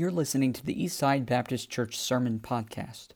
[0.00, 3.08] You're listening to the Eastside Baptist Church Sermon Podcast.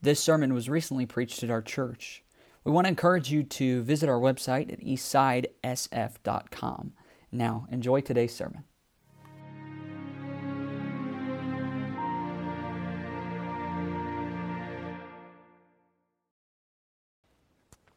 [0.00, 2.24] This sermon was recently preached at our church.
[2.64, 6.94] We want to encourage you to visit our website at eastsidesf.com.
[7.30, 8.64] Now, enjoy today's sermon.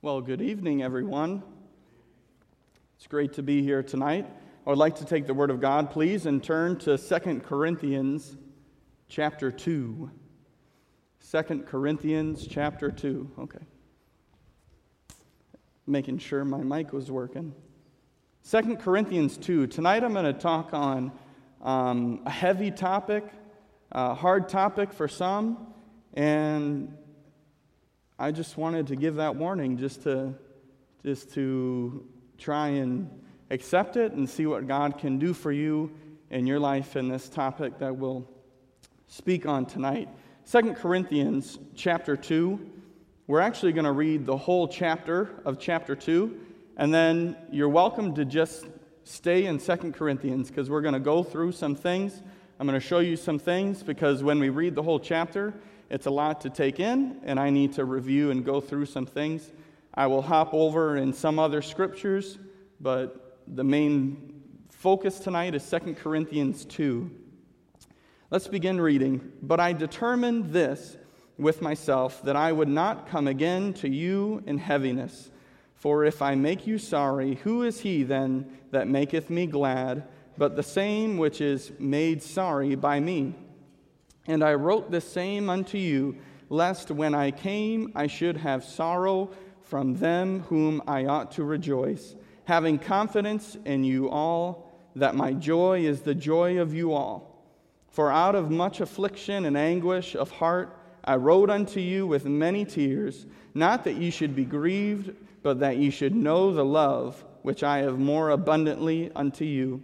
[0.03, 1.41] Well, good evening, everyone.
[2.95, 4.27] It's great to be here tonight.
[4.65, 8.35] I would like to take the Word of God, please, and turn to 2 Corinthians
[9.07, 10.09] chapter 2.
[11.31, 13.31] 2 Corinthians chapter 2.
[13.41, 13.59] Okay.
[15.85, 17.53] Making sure my mic was working.
[18.49, 19.67] 2 Corinthians 2.
[19.67, 21.11] Tonight I'm going to talk on
[21.61, 23.23] um, a heavy topic,
[23.91, 25.75] a hard topic for some,
[26.15, 26.91] and
[28.17, 30.33] I just wanted to give that warning just to,
[31.03, 32.07] just to
[32.39, 35.91] try and accept it and see what God can do for you
[36.29, 38.27] in your life in this topic that we'll
[39.07, 40.09] speak on tonight.
[40.43, 42.71] Second Corinthians chapter 2.
[43.27, 46.39] We're actually going to read the whole chapter of chapter 2,
[46.77, 48.67] and then you're welcome to just
[49.03, 52.21] stay in Second Corinthians because we're going to go through some things.
[52.59, 55.55] I'm going to show you some things because when we read the whole chapter,
[55.89, 59.07] it's a lot to take in, and I need to review and go through some
[59.07, 59.51] things.
[59.93, 62.37] I will hop over in some other scriptures,
[62.79, 67.09] but the main focus tonight is 2 Corinthians 2.
[68.31, 69.31] Let's begin reading.
[69.41, 70.97] But I determined this
[71.37, 75.29] with myself that I would not come again to you in heaviness.
[75.73, 80.55] For if I make you sorry, who is he then that maketh me glad, but
[80.55, 83.35] the same which is made sorry by me?
[84.27, 86.17] And I wrote the same unto you,
[86.49, 89.29] lest when I came I should have sorrow
[89.61, 92.15] from them whom I ought to rejoice
[92.45, 97.43] having confidence in you all, that my joy is the joy of you all.
[97.89, 102.65] For out of much affliction and anguish of heart I wrote unto you with many
[102.65, 107.63] tears, not that ye should be grieved, but that ye should know the love which
[107.63, 109.83] I have more abundantly unto you.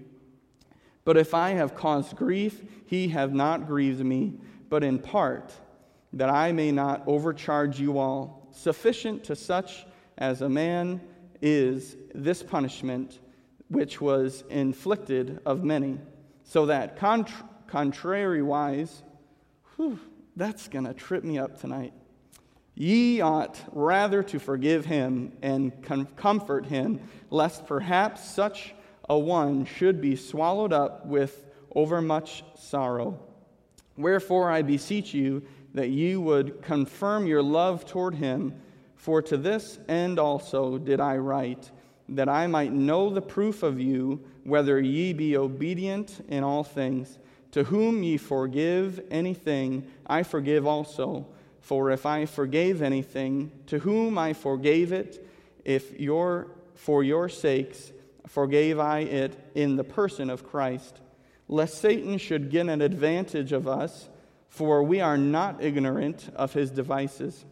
[1.03, 5.53] But if I have caused grief, he have not grieved me, but in part,
[6.13, 9.85] that I may not overcharge you all, sufficient to such
[10.17, 11.01] as a man
[11.41, 13.19] is this punishment
[13.67, 15.97] which was inflicted of many,
[16.43, 19.01] so that contr- contrariwise,
[19.75, 19.97] whew,
[20.35, 21.93] that's going to trip me up tonight.
[22.75, 28.73] Ye ought rather to forgive him and com- comfort him, lest perhaps such
[29.09, 33.19] a one should be swallowed up with overmuch sorrow.
[33.97, 38.55] Wherefore I beseech you that ye would confirm your love toward him
[39.01, 41.71] for to this end also did I write,
[42.09, 47.17] that I might know the proof of you, whether ye be obedient in all things.
[47.53, 51.25] To whom ye forgive anything, I forgive also.
[51.61, 55.27] For if I forgave anything, to whom I forgave it,
[55.65, 57.91] if your, for your sakes
[58.27, 60.99] forgave I it in the person of Christ,
[61.47, 64.09] lest Satan should get an advantage of us,
[64.47, 67.45] for we are not ignorant of his devices.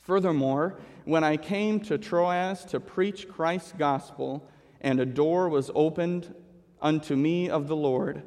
[0.00, 4.48] Furthermore, when I came to Troas to preach Christ's gospel,
[4.80, 6.34] and a door was opened
[6.80, 8.22] unto me of the Lord,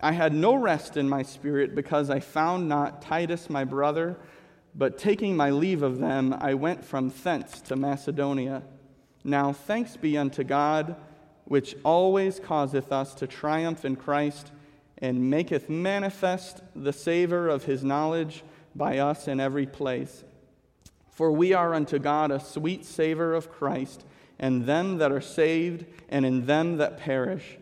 [0.00, 4.18] I had no rest in my spirit because I found not Titus my brother,
[4.74, 8.62] but taking my leave of them, I went from thence to Macedonia.
[9.22, 10.96] Now thanks be unto God,
[11.44, 14.52] which always causeth us to triumph in Christ,
[14.98, 18.42] and maketh manifest the savor of his knowledge
[18.74, 20.24] by us in every place.
[21.14, 24.04] For we are unto God a sweet savor of Christ,
[24.36, 27.56] and them that are saved, and in them that perish.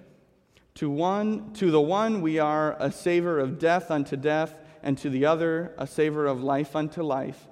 [0.76, 5.10] To one, to the one we are a savor of death unto death, and to
[5.10, 7.46] the other a savor of life unto life.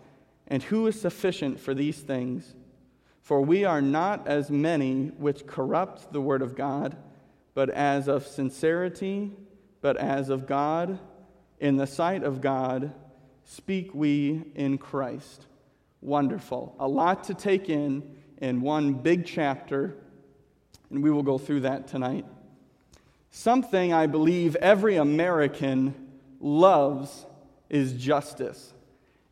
[0.49, 2.55] And who is sufficient for these things?
[3.21, 6.97] For we are not as many which corrupt the word of God,
[7.53, 9.33] but as of sincerity,
[9.83, 10.99] but as of God,
[11.59, 12.95] in the sight of God,
[13.45, 15.47] speak we in Christ
[16.01, 16.75] wonderful.
[16.79, 19.97] A lot to take in in one big chapter,
[20.91, 22.25] and we will go through that tonight.
[23.31, 25.95] Something I believe every American
[26.41, 27.27] loves
[27.69, 28.73] is justice.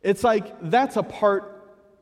[0.01, 1.55] It's like that's a part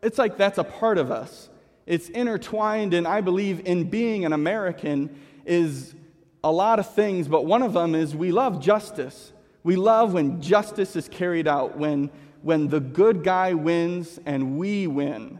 [0.04, 1.50] it's like that's a part of us.
[1.88, 5.96] It's intertwined and I believe in being an American is
[6.44, 9.34] a lot of things, but one of them is we love justice.
[9.64, 12.12] We love when justice is carried out, when
[12.48, 15.38] when the good guy wins and we win.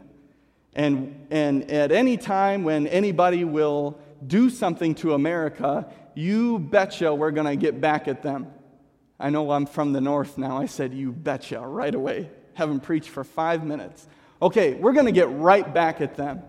[0.74, 7.30] And, and at any time when anybody will do something to America, you betcha we're
[7.30, 8.48] going to get back at them.
[9.18, 10.58] I know I'm from the north now.
[10.58, 12.28] I said, You betcha, right away.
[12.52, 14.06] Haven't preached for five minutes.
[14.42, 16.42] Okay, we're going to get right back at them.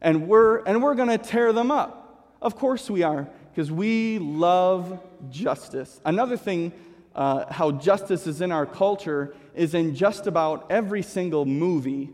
[0.00, 2.34] And we're, and we're going to tear them up.
[2.40, 6.00] Of course we are, because we love justice.
[6.02, 6.72] Another thing,
[7.14, 12.10] uh, how justice is in our culture, is in just about every single movie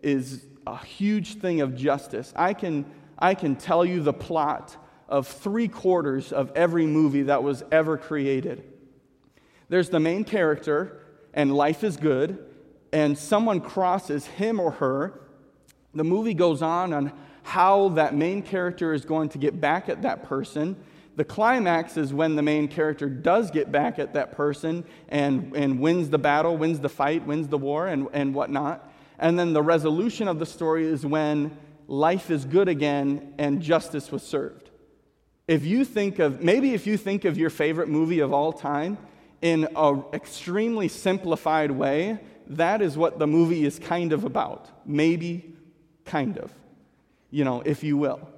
[0.00, 2.32] is a huge thing of justice.
[2.36, 2.86] I can,
[3.18, 4.76] I can tell you the plot
[5.08, 8.62] of three quarters of every movie that was ever created.
[9.68, 11.00] There's the main character,
[11.34, 12.38] and life is good,
[12.92, 15.20] and someone crosses him or her.
[15.94, 17.12] The movie goes on on
[17.42, 20.76] how that main character is going to get back at that person.
[21.16, 25.78] The climax is when the main character does get back at that person and, and
[25.78, 28.90] wins the battle, wins the fight, wins the war, and, and whatnot.
[29.18, 31.56] And then the resolution of the story is when
[31.86, 34.70] life is good again and justice was served.
[35.46, 38.98] If you think of, maybe if you think of your favorite movie of all time
[39.40, 42.18] in an extremely simplified way,
[42.48, 44.68] that is what the movie is kind of about.
[44.86, 45.54] Maybe,
[46.04, 46.52] kind of,
[47.30, 48.33] you know, if you will.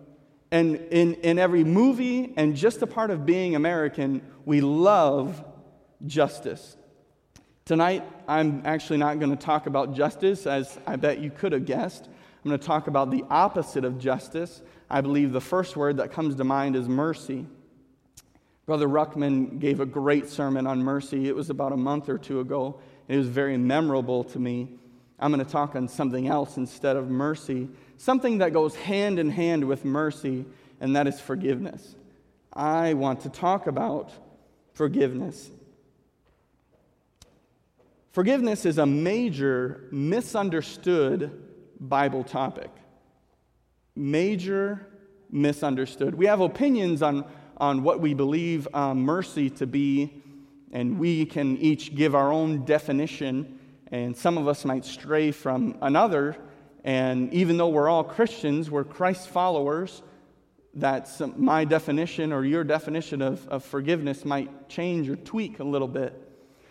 [0.51, 5.45] And in, in every movie and just a part of being American, we love
[6.07, 6.77] justice.
[7.65, 11.65] Tonight, I'm actually not going to talk about justice, as I bet you could have
[11.65, 12.05] guessed.
[12.07, 14.63] I'm going to talk about the opposite of justice.
[14.89, 17.47] I believe the first word that comes to mind is mercy.
[18.67, 21.29] Brother Ruckman gave a great sermon on mercy.
[21.29, 22.81] It was about a month or two ago.
[23.09, 24.69] And it was very memorable to me.
[25.19, 29.31] I'm going to talk on something else instead of mercy, something that goes hand in
[29.31, 30.45] hand with mercy,
[30.81, 31.95] and that is forgiveness.
[32.53, 34.13] I want to talk about
[34.73, 35.51] forgiveness.
[38.13, 41.43] Forgiveness is a major misunderstood
[41.79, 42.71] Bible topic.
[43.95, 44.87] Major
[45.31, 46.15] misunderstood.
[46.15, 47.25] We have opinions on,
[47.59, 50.23] on what we believe um, mercy to be,
[50.73, 53.59] and we can each give our own definition,
[53.91, 56.37] and some of us might stray from another.
[56.87, 60.03] And even though we're all Christians, we're Christ followers,
[60.75, 65.89] that my definition or your definition of, of forgiveness might change or tweak a little
[65.89, 66.15] bit.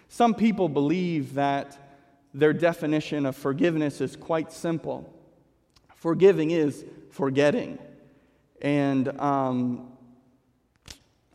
[0.09, 1.77] Some people believe that
[2.33, 5.12] their definition of forgiveness is quite simple
[6.06, 7.79] forgiving is forgetting.
[8.62, 9.91] And um,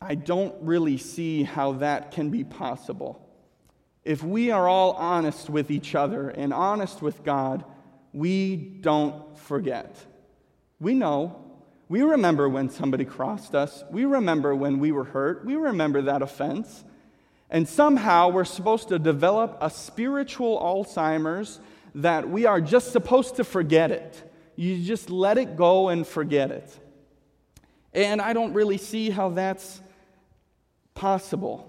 [0.01, 3.21] I don't really see how that can be possible.
[4.05, 7.65] If we are all honest with each other and honest with God,
[8.13, 9.97] we don't forget.
[10.81, 11.37] We know.
[11.89, 13.85] We remember when somebody crossed us.
[13.91, 15.45] We remember when we were hurt.
[15.45, 16.85] We remember that offense.
[17.51, 21.59] And somehow we're supposed to develop a spiritual Alzheimer's
[21.97, 24.23] that we are just supposed to forget it.
[24.55, 26.79] You just let it go and forget it.
[27.93, 29.81] And I don't really see how that's
[30.95, 31.67] possible.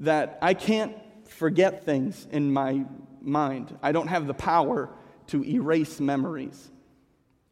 [0.00, 0.94] That I can't
[1.28, 2.84] forget things in my
[3.22, 3.76] mind.
[3.82, 4.90] I don't have the power
[5.30, 6.70] to erase memories.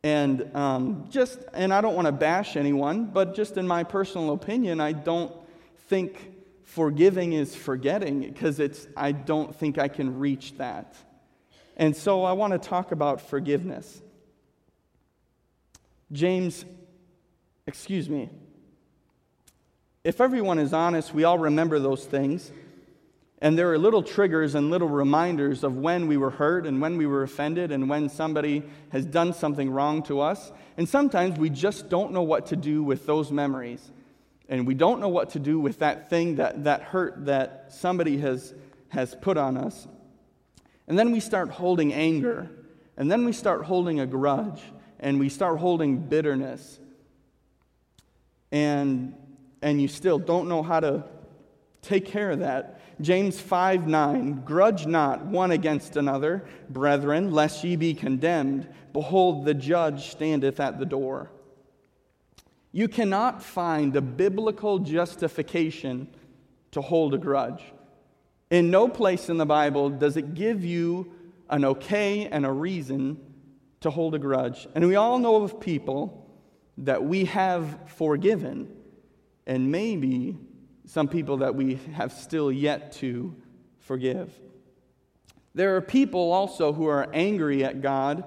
[0.03, 4.33] And um, just, and I don't want to bash anyone, but just in my personal
[4.33, 5.33] opinion, I don't
[5.89, 10.95] think forgiving is forgetting because it's I don't think I can reach that.
[11.77, 14.01] And so I want to talk about forgiveness.
[16.13, 16.65] James,
[17.67, 18.29] excuse me.
[20.05, 22.51] If everyone is honest, we all remember those things.
[23.41, 26.97] And there are little triggers and little reminders of when we were hurt and when
[26.97, 30.51] we were offended and when somebody has done something wrong to us.
[30.77, 33.93] And sometimes we just don't know what to do with those memories
[34.49, 38.17] and we don't know what to do with that thing, that, that hurt that somebody
[38.19, 38.55] has,
[38.89, 39.87] has put on us.
[40.87, 42.51] And then we start holding anger,
[42.97, 44.63] and then we start holding a grudge,
[44.99, 46.81] and we start holding bitterness.
[48.51, 49.15] And,
[49.61, 51.05] and you still don't know how to
[51.83, 52.78] take care of that.
[53.01, 58.69] James 5 9, grudge not one against another, brethren, lest ye be condemned.
[58.93, 61.31] Behold, the judge standeth at the door.
[62.73, 66.09] You cannot find a biblical justification
[66.73, 67.63] to hold a grudge.
[68.51, 71.13] In no place in the Bible does it give you
[71.51, 73.19] an okay and a reason
[73.81, 74.67] to hold a grudge.
[74.75, 76.27] And we all know of people
[76.79, 78.75] that we have forgiven,
[79.47, 80.37] and maybe
[80.89, 83.35] some people that we have still yet to
[83.79, 84.33] forgive.
[85.55, 88.25] There are people also who are angry at God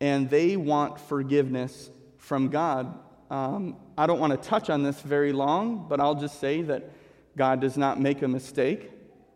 [0.00, 2.98] and they want forgiveness from God
[3.30, 6.90] um, I don't want to touch on this very long, but I'll just say that
[7.36, 8.90] God does not make a mistake.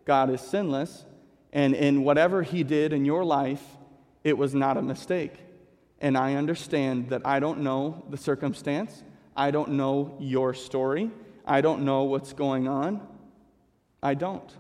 [0.04, 1.04] God is sinless.
[1.52, 3.62] And in whatever He did in your life,
[4.24, 5.34] it was not a mistake.
[6.00, 9.04] And I understand that I don't know the circumstance,
[9.36, 11.10] I don't know your story,
[11.44, 13.06] I don't know what's going on.
[14.02, 14.50] I don't.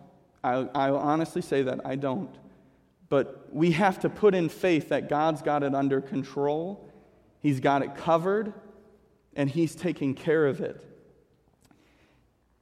[0.42, 2.34] I, I honestly say that I don't.
[3.08, 6.88] But we have to put in faith that God's got it under control,
[7.40, 8.54] He's got it covered,
[9.36, 10.82] and He's taking care of it.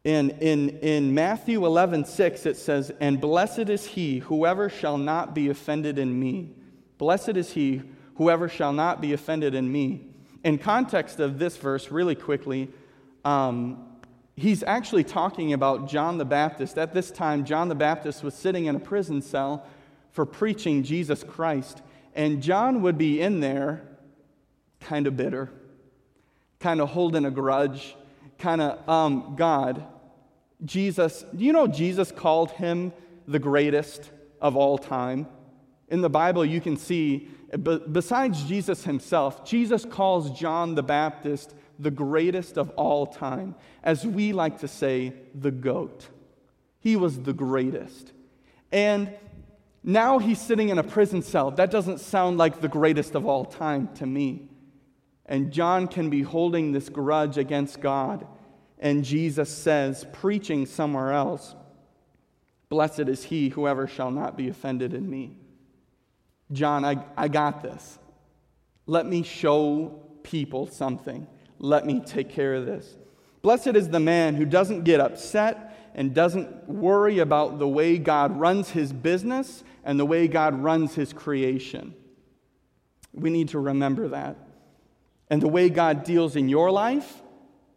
[0.04, 5.32] In, in, in Matthew 11, 6, it says, And blessed is he, whoever shall not
[5.32, 6.50] be offended in me.
[6.98, 7.82] Blessed is he,
[8.16, 10.06] whoever shall not be offended in me.
[10.42, 12.68] In context of this verse, really quickly,
[13.24, 13.91] um,
[14.36, 16.78] he's actually talking about John the Baptist.
[16.78, 19.66] At this time, John the Baptist was sitting in a prison cell
[20.10, 21.82] for preaching Jesus Christ.
[22.14, 23.82] And John would be in there
[24.80, 25.50] kind of bitter,
[26.60, 27.96] kind of holding a grudge,
[28.38, 29.86] kind of, um, God,
[30.64, 32.92] Jesus, do you know Jesus called him
[33.26, 34.10] the greatest
[34.40, 35.26] of all time?
[35.88, 37.28] In the Bible, you can see,
[37.92, 43.54] besides Jesus himself, Jesus calls John the Baptist the greatest of all time.
[43.82, 46.08] As we like to say, the GOAT.
[46.80, 48.12] He was the greatest.
[48.70, 49.12] And
[49.84, 51.50] now he's sitting in a prison cell.
[51.50, 54.48] That doesn't sound like the greatest of all time to me.
[55.26, 58.26] And John can be holding this grudge against God.
[58.78, 61.54] And Jesus says, preaching somewhere else,
[62.72, 65.36] Blessed is he, whoever shall not be offended in me.
[66.52, 67.98] John, I, I got this.
[68.86, 71.26] Let me show people something.
[71.62, 72.96] Let me take care of this.
[73.40, 78.36] Blessed is the man who doesn't get upset and doesn't worry about the way God
[78.38, 81.94] runs his business and the way God runs his creation.
[83.12, 84.36] We need to remember that.
[85.30, 87.22] And the way God deals in your life,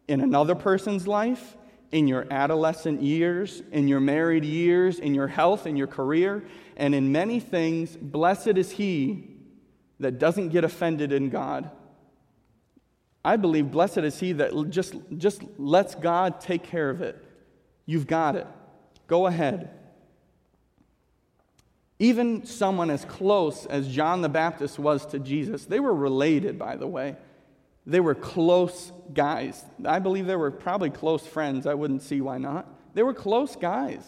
[0.07, 1.55] in another person's life,
[1.91, 6.43] in your adolescent years, in your married years, in your health, in your career,
[6.75, 9.29] and in many things, blessed is he
[9.99, 11.69] that doesn't get offended in God.
[13.25, 17.17] I believe blessed is he that just, just lets God take care of it.
[17.87, 18.45] You've got it.
[19.07, 19.71] Go ahead.
[21.97, 26.75] Even someone as close as John the Baptist was to Jesus, they were related, by
[26.75, 27.15] the way.
[27.87, 29.63] They were close guys.
[29.83, 31.65] I believe they were probably close friends.
[31.65, 32.67] I wouldn't see why not.
[32.93, 34.05] They were close guys.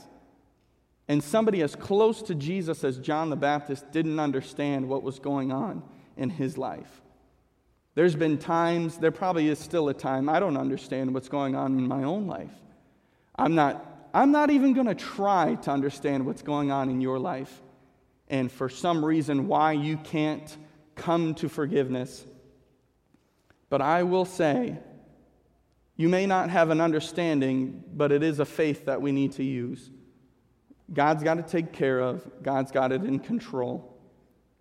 [1.07, 5.51] And somebody as close to Jesus as John the Baptist didn't understand what was going
[5.51, 5.81] on
[6.17, 7.01] in his life.
[7.97, 11.79] There's been times, there probably is still a time, I don't understand what's going on
[11.79, 12.51] in my own life.
[13.35, 17.17] I'm not, I'm not even going to try to understand what's going on in your
[17.17, 17.59] life.
[18.27, 20.55] And for some reason, why you can't
[20.93, 22.23] come to forgiveness.
[23.67, 24.77] But I will say,
[25.95, 29.43] you may not have an understanding, but it is a faith that we need to
[29.43, 29.89] use.
[30.93, 33.97] God's got to take care of, God's got it in control.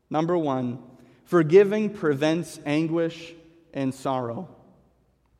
[0.08, 0.82] Number one,
[1.26, 3.34] forgiving prevents anguish
[3.74, 4.48] and sorrow.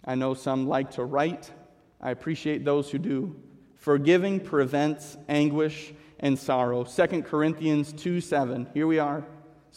[0.04, 1.50] I know some like to write,
[2.00, 3.34] I appreciate those who do.
[3.76, 6.84] Forgiving prevents anguish and sorrow.
[6.84, 8.68] 2 Corinthians 2 7.
[8.74, 9.24] Here we are.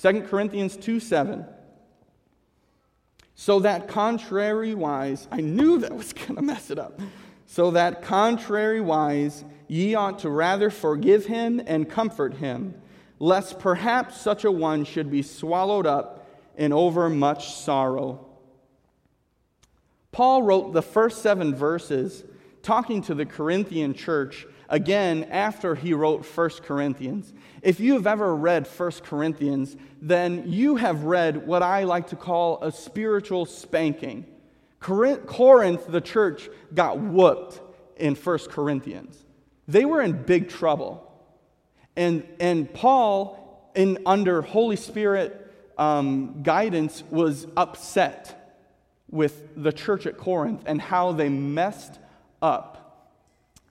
[0.01, 1.45] 2 Corinthians 2 7.
[3.35, 6.99] So that contrariwise, I knew that was going to mess it up.
[7.45, 12.75] So that contrariwise, ye ought to rather forgive him and comfort him,
[13.19, 18.25] lest perhaps such a one should be swallowed up in overmuch sorrow.
[20.11, 22.23] Paul wrote the first seven verses
[22.63, 27.33] talking to the Corinthian church again after he wrote 1 Corinthians.
[27.61, 32.15] If you have ever read 1 Corinthians, then you have read what I like to
[32.15, 34.25] call a spiritual spanking.
[34.79, 37.59] Corinth, the church, got whooped
[37.97, 39.25] in 1 Corinthians.
[39.67, 41.08] They were in big trouble.
[41.99, 48.57] And, and Paul, in, under Holy Spirit um, guidance, was upset
[49.11, 51.99] with the church at Corinth and how they messed
[52.41, 52.79] up.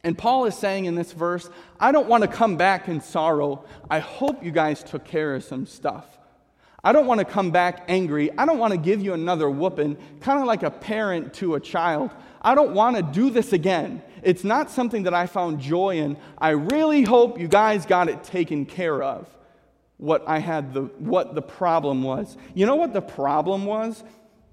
[0.04, 1.49] And Paul is saying in this verse,
[1.80, 3.64] I don't want to come back in sorrow.
[3.90, 6.04] I hope you guys took care of some stuff.
[6.85, 8.30] I don't want to come back angry.
[8.37, 11.61] I don't want to give you another whooping, kind of like a parent to a
[11.61, 12.11] child.
[12.40, 14.02] I don't want to do this again.
[14.23, 16.16] It's not something that I found joy in.
[16.38, 19.28] I really hope you guys got it taken care of.
[19.97, 22.37] What I had the what the problem was.
[22.54, 24.04] You know what the problem was?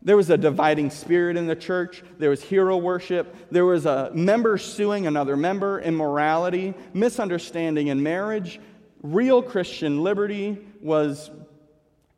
[0.02, 2.04] There was a dividing spirit in the church.
[2.20, 3.36] There was hero worship.
[3.52, 8.60] There was a member suing another member, immorality, misunderstanding in marriage.
[9.02, 11.32] Real Christian liberty was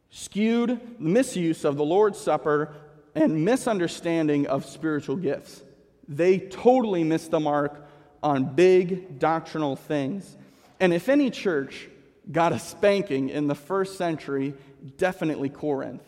[0.10, 2.76] skewed, misuse of the Lord's Supper,
[3.18, 5.64] and misunderstanding of spiritual gifts.
[6.08, 7.88] They totally missed the mark
[8.24, 10.38] on big doctrinal things.
[10.80, 11.90] And if any church
[12.32, 14.54] got a spanking in the first century,
[14.98, 16.04] definitely Corinth.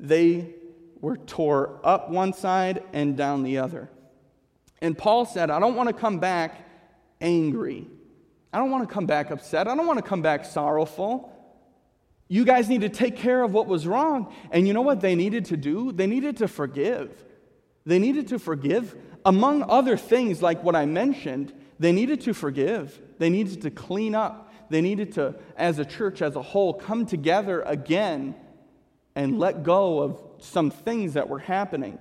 [0.00, 0.54] They
[1.00, 3.88] were tore up one side and down the other.
[4.80, 6.68] And Paul said, I don't want to come back
[7.20, 7.86] angry.
[8.52, 9.68] I don't want to come back upset.
[9.68, 11.31] I don't want to come back sorrowful.
[12.32, 14.34] You guys need to take care of what was wrong.
[14.50, 15.92] And you know what they needed to do?
[15.92, 17.10] They needed to forgive.
[17.84, 18.96] They needed to forgive.
[19.22, 22.98] Among other things, like what I mentioned, they needed to forgive.
[23.18, 24.50] They needed to clean up.
[24.70, 28.34] They needed to, as a church as a whole, come together again
[29.14, 31.98] and let go of some things that were happening.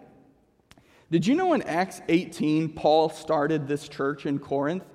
[1.11, 4.85] Did you know in Acts 18, Paul started this church in Corinth?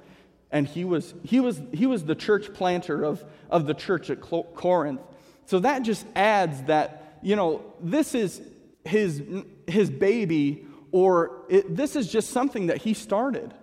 [0.51, 4.23] And he was, he was, he was the church planter of, of the church at
[4.23, 5.03] Corinth.
[5.47, 8.43] So that just adds that, you know, this is
[8.85, 9.23] his,
[9.67, 13.55] his baby, or it, this is just something that he started.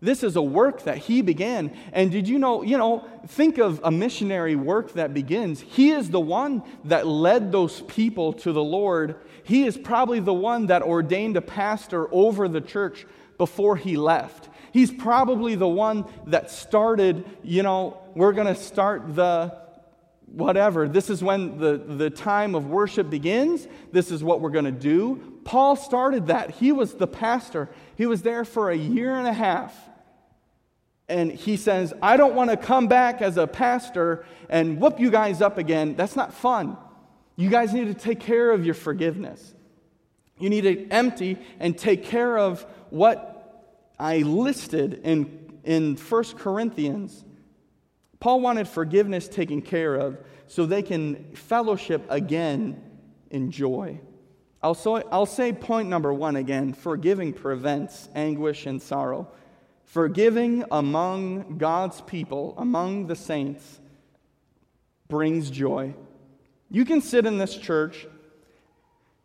[0.00, 1.74] This is a work that he began.
[1.92, 5.60] And did you know, you know, think of a missionary work that begins.
[5.60, 9.16] He is the one that led those people to the Lord.
[9.42, 13.06] He is probably the one that ordained a pastor over the church
[13.38, 14.48] before he left.
[14.72, 19.65] He's probably the one that started, you know, we're going to start the
[20.36, 20.86] whatever.
[20.86, 23.66] This is when the, the time of worship begins.
[23.90, 25.40] This is what we're going to do.
[25.44, 26.50] Paul started that.
[26.50, 27.70] He was the pastor.
[27.96, 29.74] He was there for a year and a half.
[31.08, 35.10] And he says, I don't want to come back as a pastor and whoop you
[35.10, 35.94] guys up again.
[35.96, 36.76] That's not fun.
[37.36, 39.54] You guys need to take care of your forgiveness.
[40.38, 43.32] You need to empty and take care of what
[43.98, 47.24] I listed in, in 1 Corinthians
[48.20, 52.82] Paul wanted forgiveness taken care of so they can fellowship again
[53.30, 54.00] in joy.
[54.62, 59.28] I'll, I'll say point number one again forgiving prevents anguish and sorrow.
[59.84, 63.80] Forgiving among God's people, among the saints,
[65.08, 65.94] brings joy.
[66.70, 68.06] You can sit in this church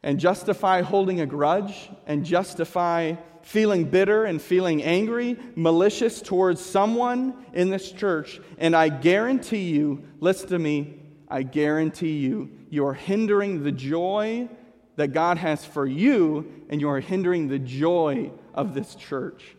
[0.04, 7.34] and justify holding a grudge and justify feeling bitter and feeling angry, malicious towards someone
[7.54, 13.64] in this church, and I guarantee you, listen to me, I guarantee you, you're hindering
[13.64, 14.50] the joy
[14.96, 19.56] that God has for you, and you are hindering the joy of this church.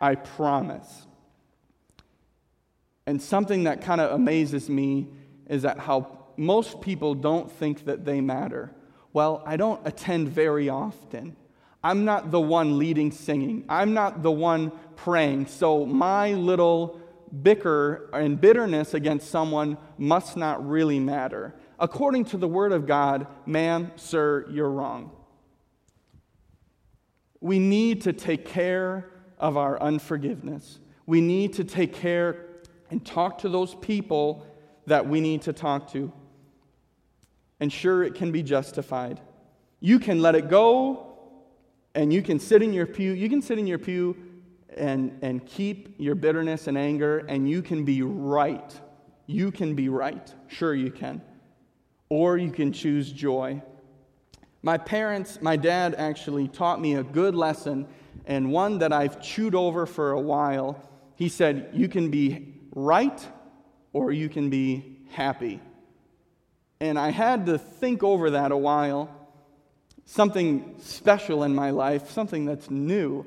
[0.00, 1.06] I promise.
[3.06, 5.08] And something that kind of amazes me
[5.48, 8.72] is that how most people don't think that they matter.
[9.12, 11.36] Well, I don't attend very often.
[11.86, 13.64] I'm not the one leading singing.
[13.68, 15.46] I'm not the one praying.
[15.46, 17.00] So my little
[17.44, 21.54] bicker and bitterness against someone must not really matter.
[21.78, 25.12] According to the Word of God, ma'am, sir, you're wrong.
[27.40, 30.80] We need to take care of our unforgiveness.
[31.06, 32.46] We need to take care
[32.90, 34.44] and talk to those people
[34.86, 36.12] that we need to talk to.
[37.60, 39.20] And sure, it can be justified.
[39.78, 41.05] You can let it go
[41.96, 44.14] and you can sit in your pew, you can sit in your pew
[44.76, 48.78] and, and keep your bitterness and anger, and you can be right.
[49.26, 50.32] You can be right.
[50.46, 51.22] Sure, you can.
[52.10, 53.62] Or you can choose joy.
[54.62, 57.88] My parents, my dad actually taught me a good lesson,
[58.26, 60.78] and one that I've chewed over for a while.
[61.14, 63.26] He said, You can be right
[63.94, 65.62] or you can be happy.
[66.78, 69.25] And I had to think over that a while
[70.06, 73.26] something special in my life, something that's new,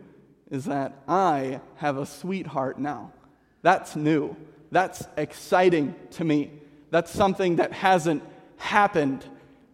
[0.49, 3.11] is that I have a sweetheart now.
[3.61, 4.35] That's new.
[4.71, 6.51] That's exciting to me.
[6.89, 8.23] That's something that hasn't
[8.57, 9.23] happened.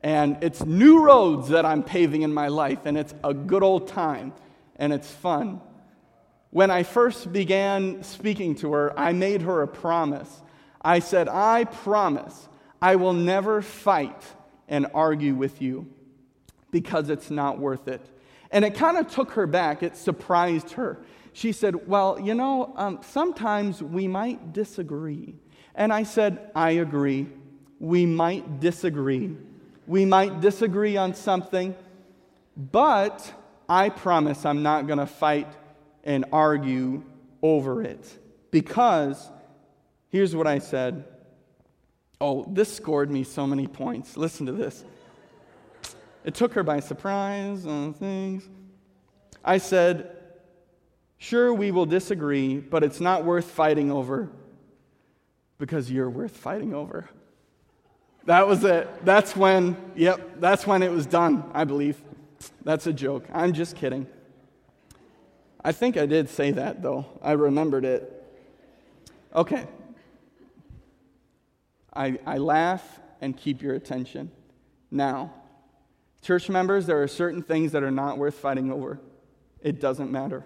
[0.04, 3.88] And it's new roads that I'm paving in my life, and it's a good old
[3.88, 4.34] time,
[4.76, 5.62] and it's fun.
[6.50, 10.42] When I first began speaking to her, I made her a promise.
[10.82, 12.48] I said, I promise
[12.82, 14.22] I will never fight
[14.68, 15.88] and argue with you
[16.76, 18.06] because it's not worth it.
[18.52, 21.00] And it kind of took her back, it surprised her.
[21.32, 25.36] She said, Well, you know, um, sometimes we might disagree.
[25.74, 27.28] And I said, I agree.
[27.80, 29.38] We might disagree.
[29.88, 31.74] We might disagree on something,
[32.58, 33.34] but
[33.70, 35.48] I promise I'm not going to fight
[36.04, 37.04] and argue
[37.42, 38.20] over it.
[38.52, 39.32] Because
[40.10, 41.06] here's what I said.
[42.20, 44.18] Oh, this scored me so many points.
[44.18, 44.84] Listen to this.
[46.26, 48.50] It took her by surprise on things.
[49.44, 50.12] I said,
[51.18, 54.30] Sure, we will disagree, but it's not worth fighting over
[55.58, 57.10] because you're worth fighting over.
[58.26, 59.06] That was it.
[59.06, 62.02] That's when, yep, that's when it was done, I believe.
[62.64, 63.26] That's a joke.
[63.32, 64.08] I'm just kidding.
[65.64, 67.06] I think I did say that, though.
[67.22, 68.12] I remembered it.
[69.34, 69.68] Okay.
[71.94, 74.32] I, I laugh and keep your attention.
[74.92, 75.34] Now,
[76.26, 79.00] Church members, there are certain things that are not worth fighting over.
[79.62, 80.44] It doesn't matter.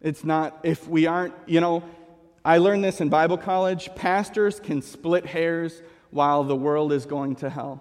[0.00, 1.84] It's not, if we aren't, you know,
[2.44, 3.88] I learned this in Bible college.
[3.94, 7.80] Pastors can split hairs while the world is going to hell.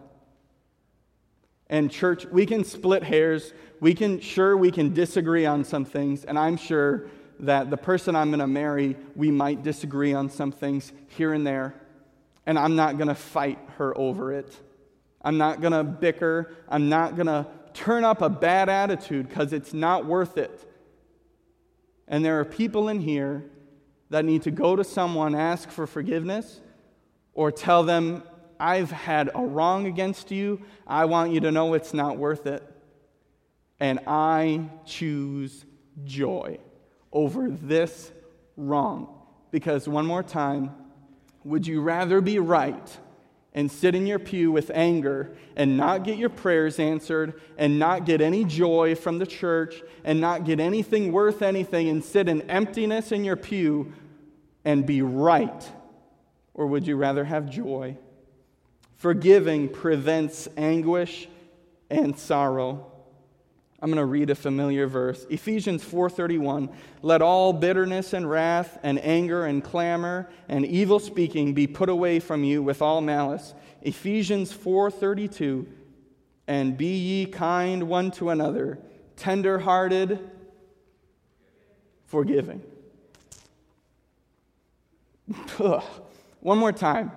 [1.72, 3.52] And church, we can split hairs.
[3.80, 6.24] We can, sure, we can disagree on some things.
[6.24, 7.08] And I'm sure
[7.40, 11.48] that the person I'm going to marry, we might disagree on some things here and
[11.48, 11.74] there.
[12.46, 14.56] And I'm not going to fight her over it.
[15.26, 16.54] I'm not going to bicker.
[16.70, 20.72] I'm not going to turn up a bad attitude because it's not worth it.
[22.08, 23.44] And there are people in here
[24.12, 26.62] that need to go to someone, ask for forgiveness,
[27.34, 28.22] or tell them,
[28.60, 30.62] I've had a wrong against you.
[30.86, 32.64] I want you to know it's not worth it.
[33.80, 35.66] And I choose
[36.06, 36.60] joy
[37.12, 38.12] over this
[38.56, 39.10] wrong.
[39.50, 40.72] Because, one more time,
[41.44, 42.98] would you rather be right
[43.56, 48.06] and sit in your pew with anger and not get your prayers answered and not
[48.06, 52.42] get any joy from the church and not get anything worth anything and sit in
[52.44, 53.94] emptiness in your pew
[54.66, 55.72] and be right?
[56.54, 57.98] Or would you rather have joy?
[58.98, 61.30] Forgiving prevents anguish
[61.90, 62.92] and sorrow.
[63.82, 65.26] I'm going to read a familiar verse.
[65.30, 66.70] Ephesians 4:31,
[67.02, 72.20] "Let all bitterness and wrath and anger and clamor and evil speaking be put away
[72.20, 75.68] from you with all malice." Ephesians 4:32,
[76.48, 78.80] "And be ye kind one to another,
[79.18, 80.20] tender-hearted,
[82.06, 82.62] forgiving."
[86.40, 87.12] One more time.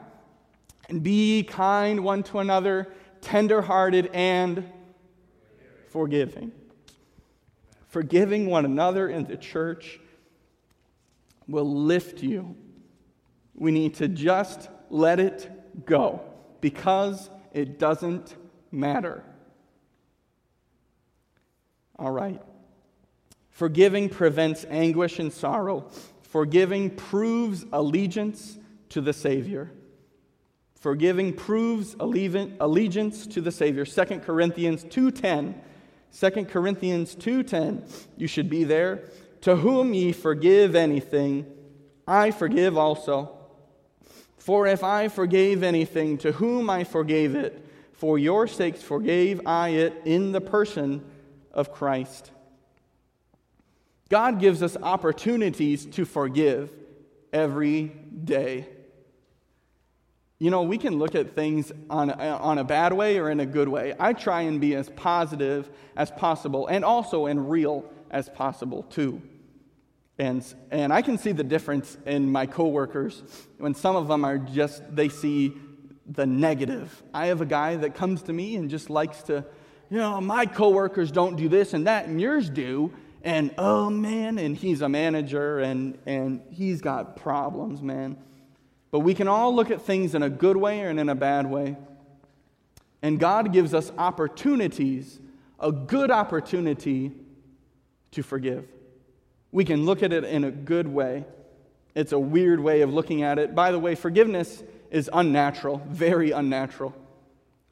[0.89, 2.89] And be ye kind one to another,
[3.21, 4.65] tender-hearted and
[5.99, 6.53] forgiving.
[7.89, 9.99] Forgiving one another in the church
[11.49, 12.55] will lift you.
[13.57, 15.51] We need to just let it
[15.87, 16.21] go
[16.61, 18.37] because it doesn't
[18.71, 19.25] matter.
[21.97, 22.41] All right.
[23.51, 25.91] Forgiving prevents anguish and sorrow.
[26.23, 28.57] Forgiving proves allegiance
[28.91, 29.73] to the Savior.
[30.77, 33.85] Forgiving proves allegiance to the Savior.
[33.85, 35.63] 2 Corinthians 2:10
[36.13, 37.83] 2 Corinthians 2:10.
[38.17, 39.05] You should be there.
[39.43, 41.47] To whom ye forgive anything,
[42.07, 43.37] I forgive also.
[44.37, 49.71] For if I forgave anything, to whom I forgave it, for your sakes forgave I
[49.71, 51.05] it in the person
[51.53, 52.31] of Christ.
[54.09, 56.73] God gives us opportunities to forgive
[57.33, 57.93] every
[58.25, 58.67] day.
[60.41, 63.47] You know, we can look at things on, on a bad way or in a
[63.47, 63.95] good way.
[63.99, 69.21] I try and be as positive as possible and also and real as possible, too.
[70.17, 73.23] And, and I can see the difference in my coworkers
[73.59, 75.55] when some of them are just, they see
[76.07, 77.03] the negative.
[77.13, 79.45] I have a guy that comes to me and just likes to,
[79.91, 82.93] you know, my coworkers don't do this and that, and yours do.
[83.23, 88.17] And oh man, and he's a manager and, and he's got problems, man.
[88.91, 91.47] But we can all look at things in a good way and in a bad
[91.47, 91.77] way.
[93.03, 95.21] And God gives us opportunities,
[95.61, 97.13] a good opportunity
[98.13, 98.67] to forgive.
[99.53, 101.25] We can look at it in a good way.
[101.95, 103.55] It's a weird way of looking at it.
[103.55, 106.95] By the way, forgiveness is unnatural, very unnatural.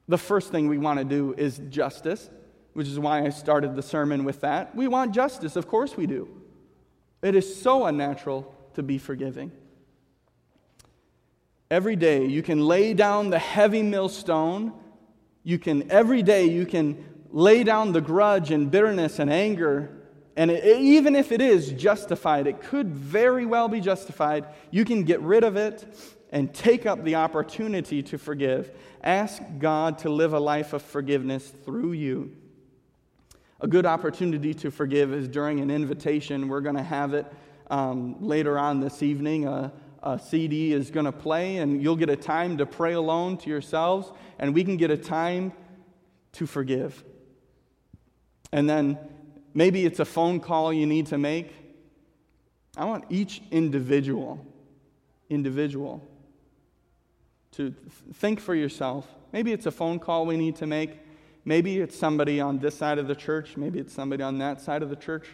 [0.08, 2.30] The first thing we want to do is justice,
[2.74, 4.74] which is why I started the sermon with that.
[4.74, 6.28] We want justice, of course we do.
[7.22, 9.50] It is so unnatural to be forgiving.
[11.70, 14.72] Every day you can lay down the heavy millstone.
[15.42, 19.90] You can, every day, you can lay down the grudge and bitterness and anger.
[20.36, 24.46] And it, even if it is justified, it could very well be justified.
[24.72, 25.86] You can get rid of it
[26.30, 28.72] and take up the opportunity to forgive.
[29.04, 32.36] Ask God to live a life of forgiveness through you.
[33.60, 36.48] A good opportunity to forgive is during an invitation.
[36.48, 37.24] We're going to have it
[37.70, 39.46] um, later on this evening.
[39.46, 39.70] Uh,
[40.06, 43.50] a CD is going to play, and you'll get a time to pray alone to
[43.50, 45.52] yourselves, and we can get a time
[46.32, 47.04] to forgive.
[48.52, 48.98] And then
[49.52, 51.52] maybe it's a phone call you need to make.
[52.76, 54.46] I want each individual,
[55.28, 56.06] individual,
[57.52, 57.74] to
[58.14, 59.08] think for yourself.
[59.32, 61.00] Maybe it's a phone call we need to make.
[61.44, 63.56] Maybe it's somebody on this side of the church.
[63.56, 65.26] Maybe it's somebody on that side of the church.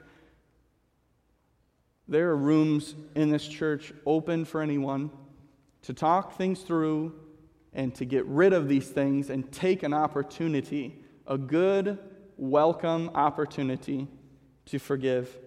[2.08, 5.10] There are rooms in this church open for anyone
[5.82, 7.14] to talk things through
[7.72, 11.98] and to get rid of these things and take an opportunity, a good,
[12.36, 14.08] welcome opportunity
[14.66, 15.38] to forgive.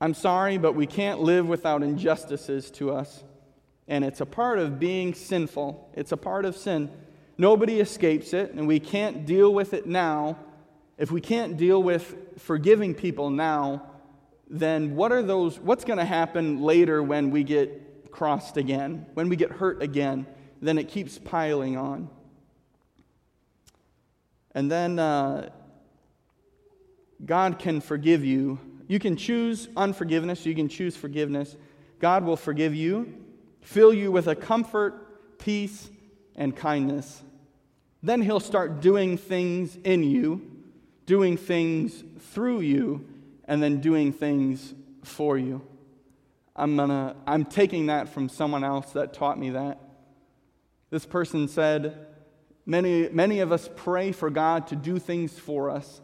[0.00, 3.22] I'm sorry, but we can't live without injustices to us.
[3.88, 6.90] And it's a part of being sinful, it's a part of sin.
[7.38, 10.38] Nobody escapes it, and we can't deal with it now.
[10.98, 13.91] If we can't deal with forgiving people now,
[14.52, 19.30] then what are those what's going to happen later when we get crossed again, when
[19.30, 20.26] we get hurt again?
[20.60, 22.10] Then it keeps piling on.
[24.54, 25.48] And then uh,
[27.24, 28.60] God can forgive you.
[28.86, 31.56] You can choose unforgiveness, you can choose forgiveness.
[31.98, 33.14] God will forgive you,
[33.62, 35.88] fill you with a comfort, peace,
[36.36, 37.22] and kindness.
[38.02, 40.42] Then He'll start doing things in you,
[41.06, 43.06] doing things through you,
[43.46, 45.62] and then doing things for you.
[46.54, 49.80] I'm, gonna, I'm taking that from someone else that taught me that.
[50.90, 52.06] This person said,
[52.66, 56.00] many, many of us pray for God to do things for us.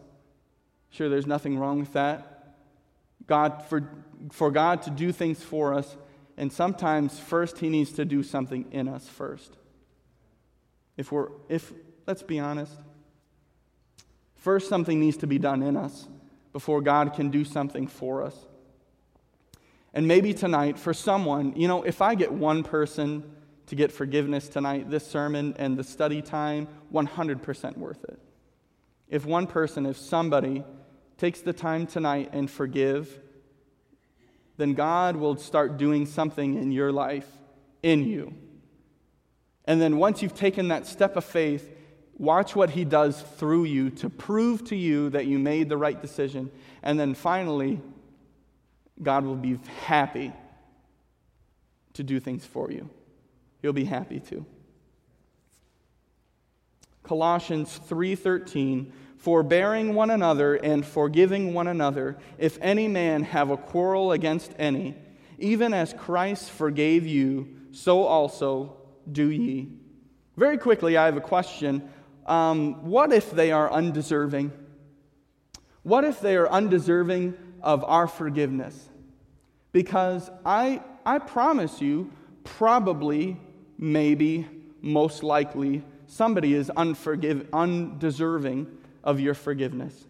[0.90, 2.54] Sure, there's nothing wrong with that.
[3.26, 3.90] God, for,
[4.32, 5.96] for God to do things for us,
[6.38, 9.52] and sometimes first He needs to do something in us first.
[10.96, 11.72] If we're, if,
[12.06, 12.72] let's be honest,
[14.36, 16.08] first something needs to be done in us
[16.58, 18.34] before God can do something for us.
[19.94, 23.22] And maybe tonight, for someone, you know, if I get one person
[23.66, 28.18] to get forgiveness tonight, this sermon and the study time, 100% worth it.
[29.08, 30.64] If one person, if somebody
[31.16, 33.20] takes the time tonight and forgive,
[34.56, 37.30] then God will start doing something in your life,
[37.84, 38.34] in you.
[39.64, 41.72] And then once you've taken that step of faith,
[42.18, 46.00] watch what He does through you to prove to you that you made the right
[46.00, 46.50] decision.
[46.82, 47.80] And then finally,
[49.02, 50.32] God will be happy
[51.94, 52.88] to do things for you.
[53.62, 54.44] He'll be happy to.
[57.02, 64.12] Colossians 3:13 forbearing one another and forgiving one another, if any man have a quarrel
[64.12, 64.94] against any,
[65.38, 68.76] even as Christ forgave you, so also
[69.10, 69.68] do ye.
[70.36, 71.90] Very quickly, I have a question.
[72.28, 74.52] Um, what if they are undeserving?
[75.82, 78.88] What if they are undeserving of our forgiveness?
[79.72, 82.12] Because I, I promise you,
[82.44, 83.40] probably,
[83.78, 84.46] maybe,
[84.82, 88.66] most likely, somebody is unforgive, undeserving
[89.02, 90.06] of your forgiveness.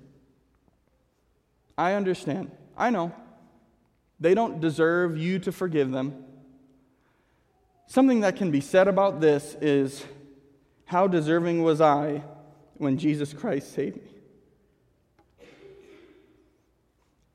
[1.76, 2.50] I understand.
[2.76, 3.12] I know.
[4.18, 6.24] They don't deserve you to forgive them.
[7.86, 10.04] Something that can be said about this is
[10.88, 12.22] how deserving was I
[12.76, 14.10] when Jesus Christ saved me?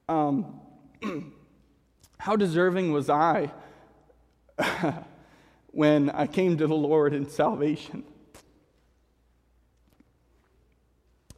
[0.10, 0.60] Um,
[2.18, 3.52] how deserving was I
[5.72, 8.04] when I came to the Lord in salvation?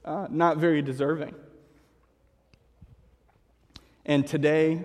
[0.06, 1.34] uh, not very deserving.
[4.06, 4.84] And today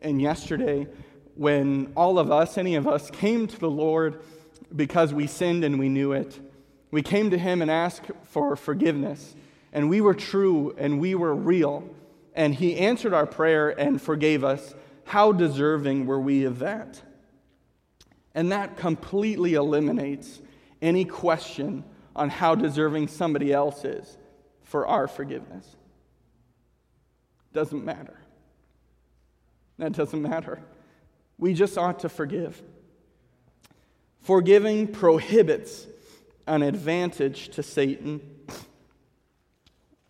[0.00, 0.86] and yesterday,
[1.34, 4.22] when all of us, any of us, came to the Lord
[4.74, 6.38] because we sinned and we knew it,
[6.90, 9.34] we came to Him and asked for forgiveness.
[9.72, 11.88] And we were true and we were real.
[12.34, 14.74] And He answered our prayer and forgave us.
[15.04, 17.00] How deserving were we of that?
[18.34, 20.40] And that completely eliminates
[20.80, 24.16] any question on how deserving somebody else is
[24.62, 25.66] for our forgiveness.
[27.52, 28.20] Doesn't matter.
[29.78, 30.60] That doesn't matter.
[31.38, 32.62] We just ought to forgive.
[34.20, 35.86] Forgiving prohibits
[36.46, 38.20] an advantage to Satan.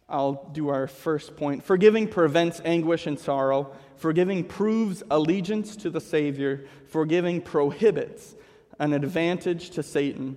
[0.08, 1.62] I'll do our first point.
[1.62, 3.72] Forgiving prevents anguish and sorrow.
[3.96, 6.66] Forgiving proves allegiance to the Savior.
[6.88, 8.34] Forgiving prohibits
[8.78, 10.36] an advantage to Satan.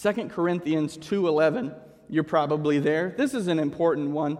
[0.00, 1.74] 2 Corinthians 2:11
[2.08, 3.14] you're probably there.
[3.16, 4.38] This is an important one.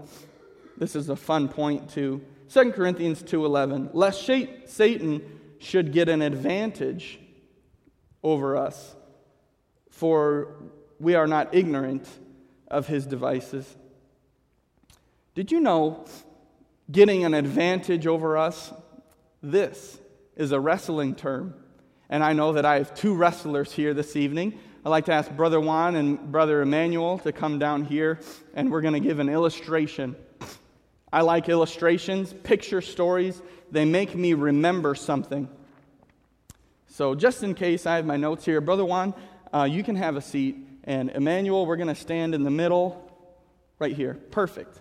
[0.79, 2.23] This is a fun point too.
[2.49, 5.23] 2 Corinthians 2:11 lest Satan
[5.59, 7.21] should get an advantage
[8.23, 8.95] over us
[9.99, 10.55] for
[10.99, 12.07] we are not ignorant
[12.69, 13.77] of his devices.
[15.35, 16.05] Did you know
[16.91, 18.73] getting an advantage over us
[19.43, 19.99] this
[20.37, 21.55] is a wrestling term.
[22.09, 24.59] And I know that I have two wrestlers here this evening.
[24.85, 28.21] I'd like to ask Brother Juan and Brother Emmanuel to come down here,
[28.55, 30.17] and we're going to give an illustration.
[31.13, 33.41] I like illustrations, picture stories.
[33.71, 35.49] They make me remember something.
[36.87, 39.15] So, just in case I have my notes here, Brother Juan,
[39.53, 40.57] uh, you can have a seat.
[40.85, 43.13] And Emmanuel, we're going to stand in the middle
[43.79, 44.15] right here.
[44.15, 44.79] Perfect.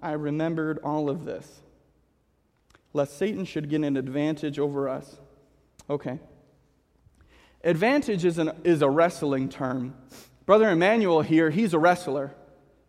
[0.00, 1.60] I remembered all of this.
[2.92, 5.16] Lest Satan should get an advantage over us.
[5.90, 6.18] Okay.
[7.64, 9.94] Advantage is, an, is a wrestling term.
[10.46, 12.34] Brother Emmanuel here, he's a wrestler,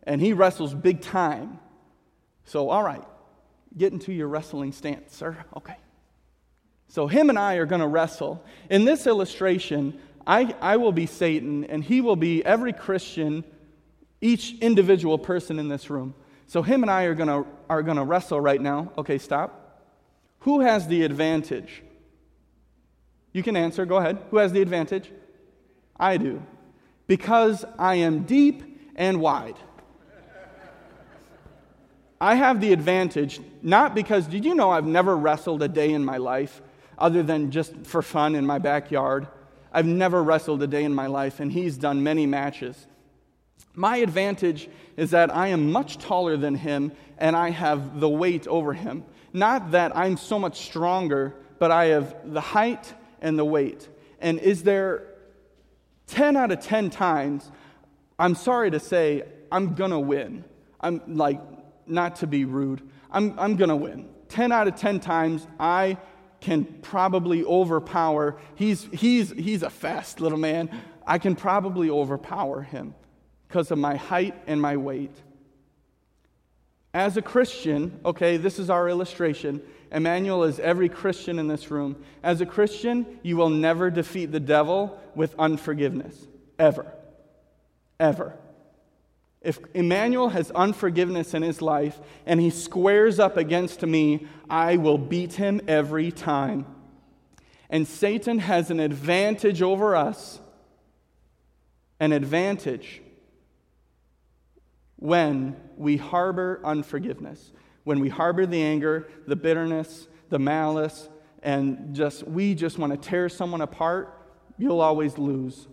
[0.03, 1.59] and he wrestles big time.
[2.45, 3.03] So, all right,
[3.75, 5.43] get into your wrestling stance, sir.
[5.57, 5.75] Okay.
[6.89, 8.43] So, him and I are going to wrestle.
[8.69, 13.43] In this illustration, I, I will be Satan, and he will be every Christian,
[14.21, 16.13] each individual person in this room.
[16.49, 18.91] So him and I are going to are going to wrestle right now.
[18.97, 19.83] Okay, stop.
[20.39, 21.83] Who has the advantage?
[23.33, 23.85] You can answer.
[23.85, 24.17] Go ahead.
[24.31, 25.11] Who has the advantage?
[25.99, 26.41] I do.
[27.05, 28.63] Because I am deep
[28.95, 29.57] and wide.
[32.19, 36.03] I have the advantage, not because, did you know I've never wrestled a day in
[36.03, 36.61] my life
[36.99, 39.27] other than just for fun in my backyard?
[39.71, 42.87] I've never wrestled a day in my life, and he's done many matches.
[43.75, 48.47] My advantage is that I am much taller than him and I have the weight
[48.47, 49.05] over him.
[49.31, 53.87] Not that I'm so much stronger, but I have the height and the weight.
[54.19, 55.07] And is there
[56.07, 57.49] 10 out of 10 times,
[58.17, 60.43] I'm sorry to say, I'm gonna win.
[60.81, 61.41] I'm like,
[61.85, 62.81] not to be rude,
[63.11, 64.09] I'm, I'm gonna win.
[64.29, 65.97] 10 out of 10 times, I
[66.41, 68.37] can probably overpower.
[68.55, 70.69] He's, he's, he's a fast little man.
[71.05, 72.95] I can probably overpower him
[73.47, 75.15] because of my height and my weight.
[76.93, 79.61] As a Christian, okay, this is our illustration.
[79.91, 82.03] Emmanuel is every Christian in this room.
[82.23, 86.27] As a Christian, you will never defeat the devil with unforgiveness.
[86.57, 86.91] Ever.
[87.99, 88.37] Ever.
[89.41, 94.97] If Emmanuel has unforgiveness in his life and he squares up against me, I will
[94.97, 96.65] beat him every time.
[97.69, 100.39] And Satan has an advantage over us.
[102.01, 103.01] An advantage
[104.95, 107.51] when we harbor unforgiveness,
[107.83, 111.09] when we harbor the anger, the bitterness, the malice,
[111.41, 114.13] and just we just want to tear someone apart,
[114.57, 115.67] you'll always lose.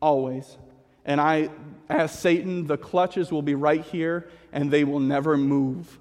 [0.00, 0.58] Always.
[1.06, 1.48] And I
[1.88, 5.98] ask Satan, the clutches will be right here and they will never move.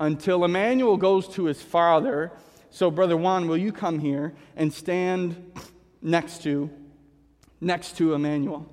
[0.00, 2.32] Until Emmanuel goes to his father.
[2.70, 5.52] So, Brother Juan, will you come here and stand
[6.00, 6.70] next to
[7.60, 8.68] next to Emmanuel?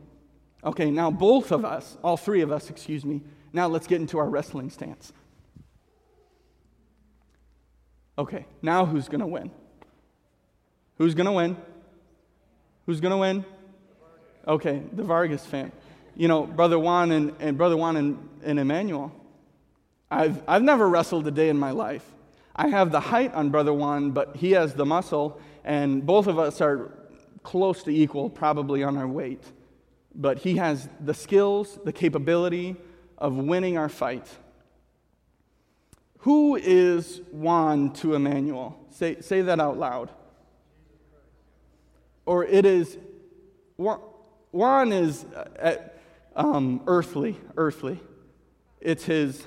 [0.64, 3.22] Okay, now both of us, all three of us, excuse me,
[3.54, 5.14] now let's get into our wrestling stance.
[8.18, 9.52] Okay, now who's going to win?
[10.98, 11.56] Who's going to win?
[12.86, 13.46] Who's going to win?
[14.46, 15.72] Okay, the Vargas fan.
[16.20, 19.12] You know, Brother Juan and, and Brother Juan and, and Emmanuel.
[20.12, 22.06] I've, I've never wrestled a day in my life.
[22.56, 26.38] I have the height on Brother Juan, but he has the muscle, and both of
[26.38, 26.92] us are
[27.42, 29.44] close to equal, probably on our weight
[30.16, 32.76] but he has the skills, the capability
[33.18, 34.28] of winning our fight.
[36.20, 38.78] Who is Juan to Emmanuel?
[38.90, 40.12] Say, say that out loud.
[42.26, 42.98] Or it is,
[43.78, 45.78] Juan is uh,
[46.36, 48.00] um, earthly, earthly.
[48.80, 49.46] It's his,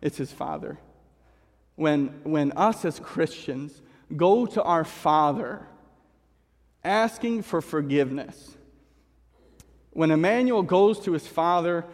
[0.00, 0.78] it's his father.
[1.76, 3.82] When, when us as Christians
[4.16, 5.66] go to our father
[6.84, 8.56] asking for forgiveness,
[9.92, 11.84] when Emmanuel goes to his father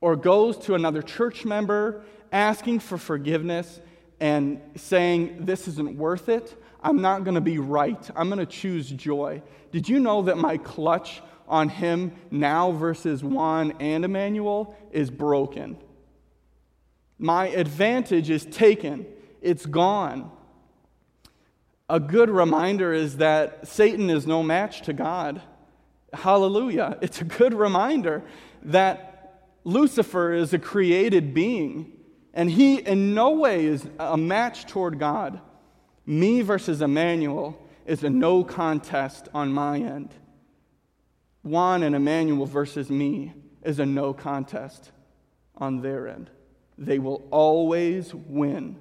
[0.00, 3.80] or goes to another church member asking for forgiveness
[4.20, 8.10] and saying, This isn't worth it, I'm not going to be right.
[8.14, 9.42] I'm going to choose joy.
[9.72, 15.76] Did you know that my clutch on him now versus Juan and Emmanuel is broken?
[17.18, 19.06] My advantage is taken,
[19.40, 20.30] it's gone.
[21.88, 25.42] A good reminder is that Satan is no match to God.
[26.12, 26.98] Hallelujah.
[27.02, 28.22] It's a good reminder
[28.62, 31.92] that Lucifer is a created being,
[32.32, 35.40] and he in no way is a match toward God.
[36.06, 40.14] Me versus Emmanuel is a no contest on my end.
[41.44, 44.90] Juan and Emmanuel versus me is a no contest
[45.56, 46.30] on their end.
[46.76, 48.76] They will always win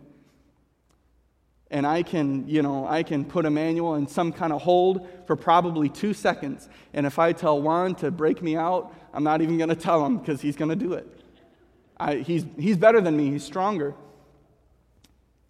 [1.73, 5.35] and I can, you know, I can put Emmanuel in some kind of hold for
[5.35, 6.69] probably two seconds.
[6.93, 10.05] And if I tell Juan to break me out, I'm not even going to tell
[10.05, 11.07] him because he's going to do it.
[11.97, 13.95] I, he's, he's better than me, he's stronger.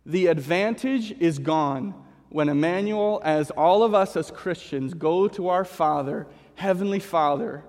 [0.06, 1.94] The advantage is gone
[2.30, 6.26] when Emmanuel, as all of us as Christians, go to our Father,
[6.56, 7.64] Heavenly Father,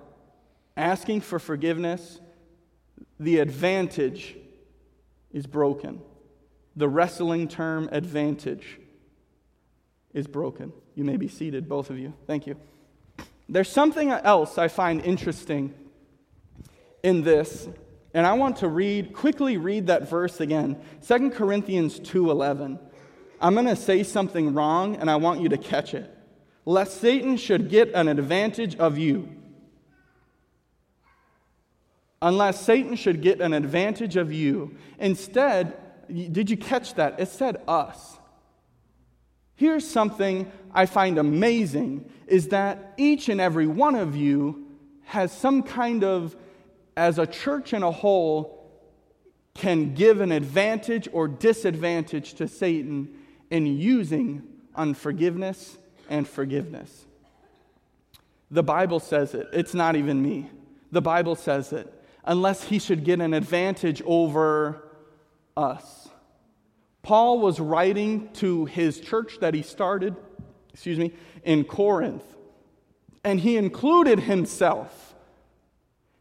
[0.75, 2.19] asking for forgiveness.
[3.19, 4.35] The advantage
[5.31, 6.01] is broken
[6.75, 8.79] the wrestling term advantage
[10.13, 10.73] is broken.
[10.93, 12.13] You may be seated, both of you.
[12.27, 12.57] Thank you.
[13.47, 15.73] There's something else I find interesting
[17.03, 17.67] in this,
[18.13, 20.81] and I want to read quickly read that verse again.
[21.07, 22.79] 2 Corinthians 2:11.
[23.39, 26.09] I'm going to say something wrong and I want you to catch it.
[26.65, 29.29] Lest Satan should get an advantage of you.
[32.21, 34.75] Unless Satan should get an advantage of you.
[34.97, 37.19] Instead, did you catch that?
[37.19, 38.17] It said us.
[39.55, 44.65] Here's something I find amazing is that each and every one of you
[45.03, 46.35] has some kind of,
[46.97, 48.55] as a church in a whole,
[49.53, 53.15] can give an advantage or disadvantage to Satan
[53.51, 54.43] in using
[54.75, 55.77] unforgiveness
[56.09, 57.05] and forgiveness.
[58.51, 59.47] The Bible says it.
[59.53, 60.49] It's not even me.
[60.91, 61.91] The Bible says it.
[62.23, 64.83] Unless he should get an advantage over
[65.55, 66.09] us.
[67.03, 70.15] Paul was writing to his church that he started,
[70.73, 72.23] excuse me, in Corinth,
[73.23, 75.13] and he included himself.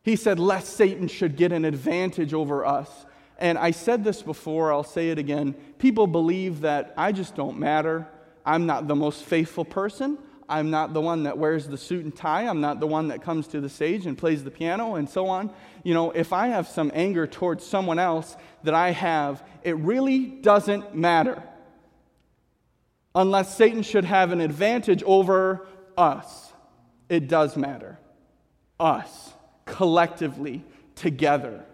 [0.02, 3.06] He said, Lest Satan should get an advantage over us.
[3.38, 5.54] And I said this before, I'll say it again.
[5.78, 8.06] People believe that I just don't matter.
[8.44, 10.18] I'm not the most faithful person.
[10.48, 12.46] I'm not the one that wears the suit and tie.
[12.46, 15.26] I'm not the one that comes to the stage and plays the piano and so
[15.28, 15.50] on.
[15.82, 20.26] You know, if I have some anger towards someone else that I have, it really
[20.26, 21.42] doesn't matter.
[23.14, 25.66] Unless Satan should have an advantage over
[25.96, 26.52] us,
[27.08, 27.98] it does matter.
[28.78, 29.32] Us,
[29.64, 30.64] collectively,
[30.94, 31.64] together.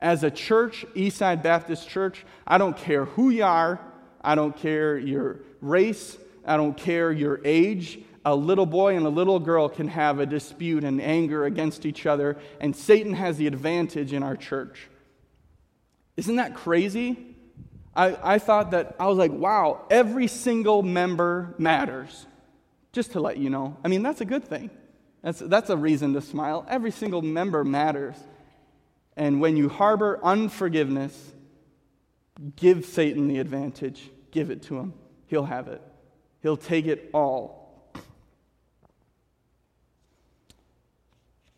[0.00, 3.80] As a church, Eastside Baptist Church, I don't care who you are,
[4.22, 8.00] I don't care your race, I don't care your age.
[8.24, 12.04] A little boy and a little girl can have a dispute and anger against each
[12.04, 14.88] other, and Satan has the advantage in our church.
[16.16, 17.16] Isn't that crazy?
[17.94, 22.26] I, I thought that, I was like, wow, every single member matters.
[22.92, 23.76] Just to let you know.
[23.84, 24.68] I mean, that's a good thing.
[25.22, 26.66] That's, that's a reason to smile.
[26.68, 28.16] Every single member matters.
[29.16, 31.32] And when you harbor unforgiveness,
[32.56, 34.10] give Satan the advantage.
[34.30, 34.94] Give it to him.
[35.30, 35.80] He'll have it.
[36.42, 37.92] He'll take it all.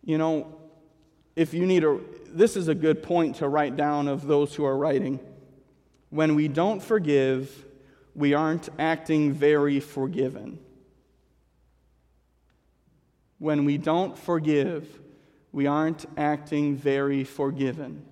[0.05, 0.55] You know,
[1.37, 1.99] if you need a,
[2.29, 5.21] this is a good point to write down of those who are writing.
[6.11, 7.65] When we don't forgive,
[8.15, 10.59] we aren't acting very forgiven.
[13.39, 15.01] When we don't forgive,
[15.51, 18.05] we aren't acting very forgiven.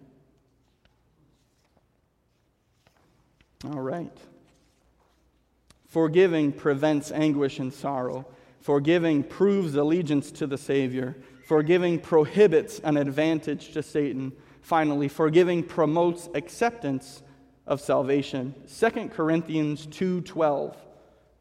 [3.66, 4.16] All right.
[5.90, 8.24] Forgiving prevents anguish and sorrow.
[8.60, 11.16] Forgiving proves allegiance to the Savior.
[11.44, 14.32] Forgiving prohibits an advantage to Satan.
[14.62, 17.24] Finally, forgiving promotes acceptance
[17.66, 18.54] of salvation.
[18.68, 20.76] 2 Corinthians 2:12.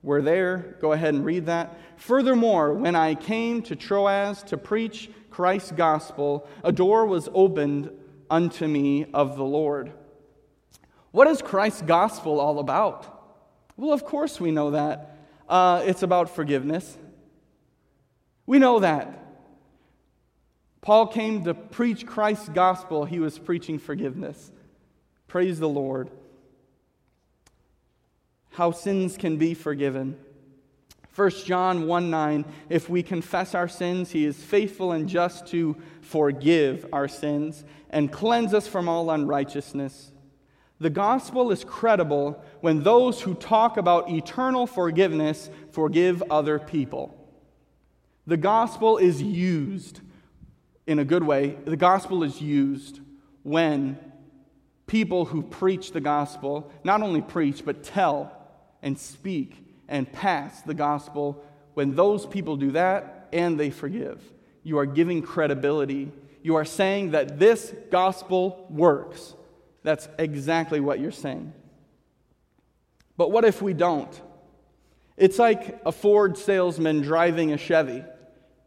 [0.02, 0.78] We're there.
[0.82, 1.78] Go ahead and read that.
[1.97, 7.91] Furthermore, when I came to Troas to preach Christ's gospel, a door was opened
[8.32, 9.91] unto me of the Lord.
[11.12, 13.18] What is Christ's gospel all about?
[13.80, 15.15] Well, of course we know that.
[15.47, 16.97] Uh, it's about forgiveness.
[18.45, 19.25] We know that.
[20.82, 24.51] Paul came to preach Christ's gospel, he was preaching forgiveness.
[25.27, 26.11] Praise the Lord.
[28.51, 30.17] How sins can be forgiven.
[31.15, 35.77] 1 John 1 9, if we confess our sins, he is faithful and just to
[36.01, 40.11] forgive our sins and cleanse us from all unrighteousness.
[40.80, 47.15] The gospel is credible when those who talk about eternal forgiveness forgive other people.
[48.25, 49.99] The gospel is used
[50.88, 51.57] in a good way.
[51.65, 53.01] The gospel is used
[53.43, 53.97] when
[54.88, 58.32] people who preach the gospel not only preach, but tell
[58.82, 59.57] and speak
[59.89, 61.43] and pass the gospel.
[61.73, 64.21] When those people do that and they forgive,
[64.63, 66.11] you are giving credibility.
[66.41, 69.34] You are saying that this gospel works.
[69.84, 71.53] That's exactly what you're saying.
[73.17, 74.21] But what if we don't?
[75.17, 78.03] It's like a Ford salesman driving a Chevy.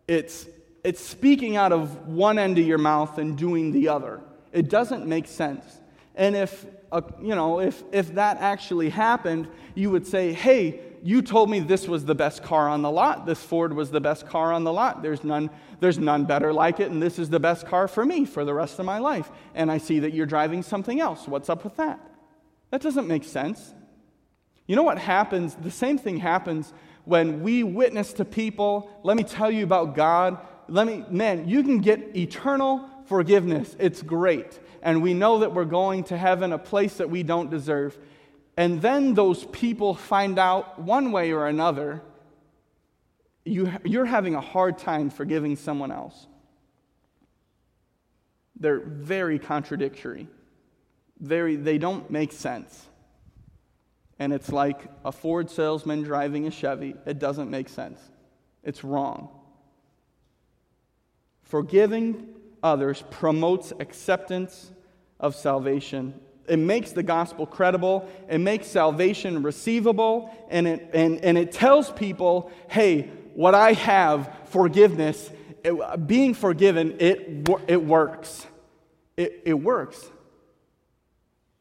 [0.06, 0.46] It's,
[0.84, 4.20] it's speaking out of one end of your mouth and doing the other.
[4.52, 5.64] It doesn't make sense.
[6.14, 11.20] And if, uh, you know, if, if that actually happened, you would say, hey, you
[11.20, 13.26] told me this was the best car on the lot.
[13.26, 15.02] This Ford was the best car on the lot.
[15.02, 15.50] There's none,
[15.80, 18.54] there's none better like it, and this is the best car for me for the
[18.54, 19.30] rest of my life.
[19.54, 21.26] And I see that you're driving something else.
[21.26, 22.00] What's up with that?
[22.70, 23.74] That doesn't make sense.
[24.66, 25.56] You know what happens?
[25.56, 26.72] The same thing happens
[27.04, 28.88] when we witness to people.
[29.02, 30.38] Let me tell you about God.
[30.68, 33.74] Let me, man, you can get eternal forgiveness.
[33.80, 34.60] It's great.
[34.82, 37.98] And we know that we're going to heaven, a place that we don't deserve
[38.56, 42.02] and then those people find out one way or another
[43.44, 46.26] you, you're having a hard time forgiving someone else.
[48.58, 50.28] They're very contradictory.
[51.18, 52.86] Very, they don't make sense.
[54.18, 56.94] And it's like a Ford salesman driving a Chevy.
[57.06, 57.98] It doesn't make sense.
[58.62, 59.28] It's wrong.
[61.42, 62.28] Forgiving
[62.62, 64.70] others promotes acceptance
[65.18, 66.14] of salvation
[66.48, 71.90] it makes the gospel credible, it makes salvation receivable, and it, and, and it tells
[71.90, 75.30] people hey, what I have, forgiveness,
[75.64, 78.46] it, being forgiven, it, it works.
[79.16, 80.10] It, it works.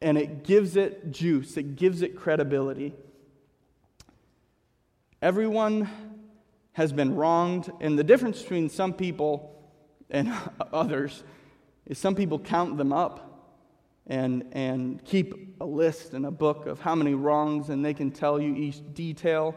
[0.00, 2.92] and it gives it juice, it gives it credibility.
[5.20, 5.88] Everyone
[6.72, 9.54] has been wronged, and the difference between some people
[10.10, 10.32] and
[10.72, 11.22] others
[11.86, 13.31] is some people count them up
[14.12, 18.10] and, and keep a list and a book of how many wrongs, and they can
[18.10, 19.56] tell you each detail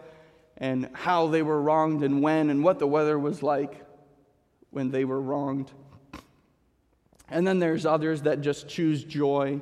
[0.56, 3.84] and how they were wronged and when and what the weather was like
[4.70, 5.70] when they were wronged.
[7.28, 9.60] And then there's others that just choose joy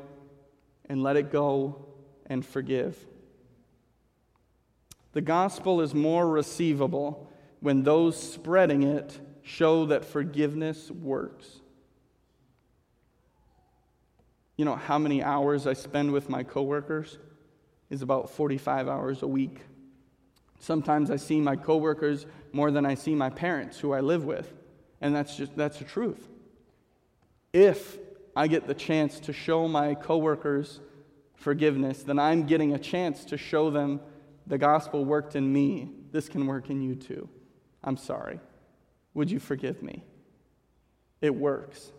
[0.87, 1.87] and let it go
[2.27, 2.95] and forgive.
[5.13, 7.31] The gospel is more receivable
[7.61, 11.61] when those spreading it show that forgiveness works.
[14.55, 17.17] You know how many hours I spend with my coworkers
[17.89, 19.61] is about 45 hours a week.
[20.59, 24.53] Sometimes I see my coworkers more than I see my parents who I live with.
[25.01, 26.29] And that's just that's the truth.
[27.51, 27.97] If
[28.35, 30.79] I get the chance to show my coworkers
[31.35, 33.99] forgiveness, then I'm getting a chance to show them
[34.47, 35.91] the gospel worked in me.
[36.11, 37.27] This can work in you too.
[37.83, 38.39] I'm sorry.
[39.13, 40.03] Would you forgive me?
[41.21, 41.91] It works.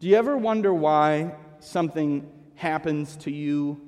[0.00, 1.34] Do you ever wonder why
[1.64, 3.80] something happens to you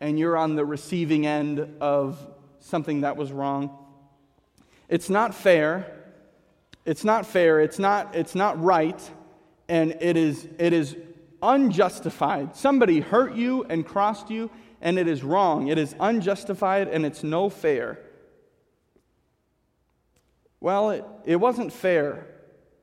[0.00, 2.18] and you're on the receiving end of
[2.58, 3.76] something that was wrong?
[4.88, 5.96] It's not fair
[6.86, 9.10] it's not fair, it's not, it's not right,
[9.68, 10.96] and it is, it is
[11.42, 12.54] unjustified.
[12.54, 15.66] Somebody hurt you and crossed you, and it is wrong.
[15.66, 17.98] It is unjustified, and it's no fair.
[20.60, 22.28] Well, it, it wasn't fair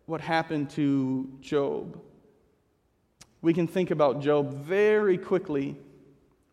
[0.05, 1.97] what happened to Job.
[3.43, 5.75] We can think about Job very quickly.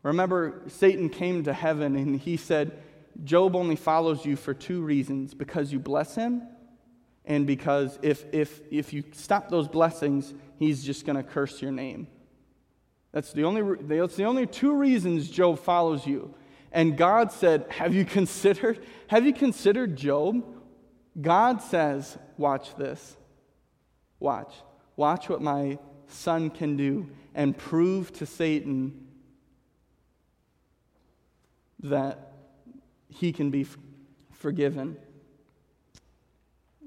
[0.02, 2.82] Remember, Satan came to heaven and he said,
[3.22, 6.42] Job only follows you for two reasons because you bless him
[7.24, 11.70] and because if, if, if you stop those blessings, he's just going to curse your
[11.70, 12.08] name.
[13.12, 16.34] That's the, only, that's the only two reasons Job follows you.
[16.72, 18.84] And God said, Have you considered?
[19.06, 20.44] Have you considered Job?
[21.20, 23.16] God says, Watch this.
[24.18, 24.52] Watch.
[24.96, 25.78] Watch what my
[26.12, 29.06] son can do and prove to Satan
[31.82, 32.32] that
[33.08, 33.66] he can be
[34.32, 34.96] forgiven.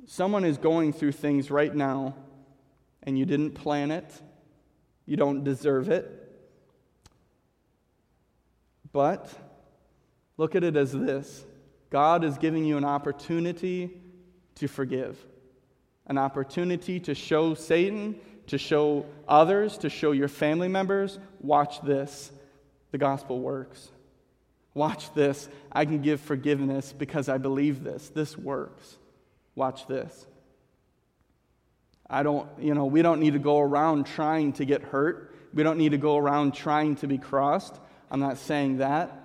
[0.06, 2.16] Someone is going through things right now
[3.04, 4.22] and you didn't plan it,
[5.06, 6.20] you don't deserve it.
[8.92, 9.34] But
[10.38, 11.46] look at it as this.
[11.90, 13.98] God is giving you an opportunity
[14.56, 15.18] to forgive,
[16.08, 22.32] an opportunity to show Satan, to show others, to show your family members watch this.
[22.92, 23.90] The gospel works.
[24.74, 25.48] Watch this.
[25.72, 28.10] I can give forgiveness because I believe this.
[28.10, 28.98] This works.
[29.56, 30.26] Watch this.
[32.10, 35.36] I don't, you know, we don't need to go around trying to get hurt.
[35.54, 37.80] We don't need to go around trying to be crossed.
[38.12, 39.20] I'm not saying that.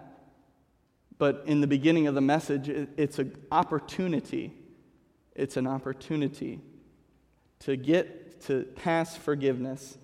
[1.18, 4.52] But in the beginning of the message, it's an opportunity.
[5.34, 6.60] It's an opportunity
[7.60, 9.98] to get to pass forgiveness.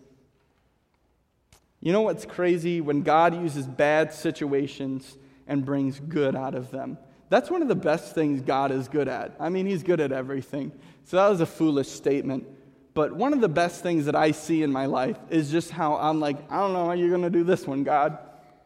[1.81, 2.81] You know what's crazy?
[2.81, 6.99] When God uses bad situations and brings good out of them.
[7.29, 9.35] That's one of the best things God is good at.
[9.41, 10.73] I mean, He's good at everything.
[11.05, 12.47] So that was a foolish statement.
[12.95, 15.97] But one of the best things that I see in my life is just how
[15.97, 18.19] I'm like, I don't know how you're going to do this one, God.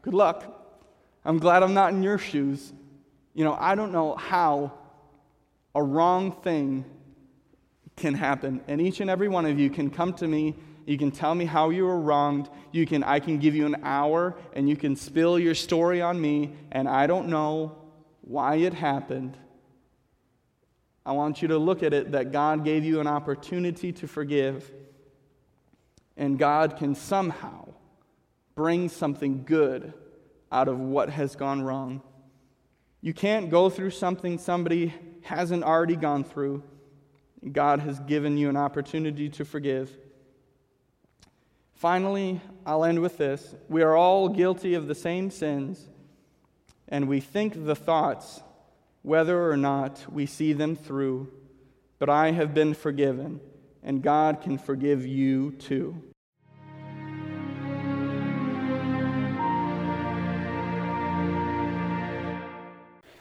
[0.02, 0.44] Good luck.
[1.24, 2.72] I'm glad I'm not in your shoes.
[3.34, 4.74] You know, I don't know how
[5.74, 6.84] a wrong thing
[7.98, 8.62] can happen.
[8.68, 10.56] And each and every one of you can come to me.
[10.86, 12.48] You can tell me how you were wronged.
[12.72, 16.18] You can, I can give you an hour and you can spill your story on
[16.18, 17.76] me, and I don't know
[18.22, 19.36] why it happened.
[21.04, 24.70] I want you to look at it that God gave you an opportunity to forgive,
[26.16, 27.68] and God can somehow
[28.54, 29.92] bring something good
[30.50, 32.02] out of what has gone wrong.
[33.00, 34.92] You can't go through something somebody
[35.22, 36.62] hasn't already gone through.
[37.52, 39.96] God has given you an opportunity to forgive.
[41.74, 43.54] Finally, I'll end with this.
[43.68, 45.88] We are all guilty of the same sins
[46.88, 48.42] and we think the thoughts,
[49.02, 51.30] whether or not we see them through.
[51.98, 53.40] But I have been forgiven,
[53.82, 56.02] and God can forgive you too.